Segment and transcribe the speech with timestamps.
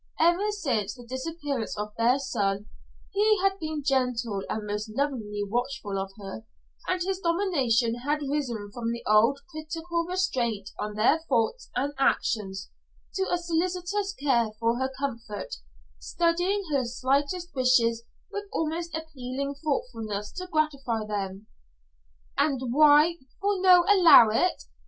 [0.19, 2.65] Ever since the disappearance of their son,
[3.11, 6.43] he had been gentle and most lovingly watchful of her,
[6.87, 12.71] and his domination had risen from the old critical restraint on her thoughts and actions
[13.13, 15.57] to a solicitous care for her comfort,
[15.99, 21.45] studying her slightest wishes with almost appealing thoughtfulness to gratify them.
[22.39, 24.63] "And why for no allow it?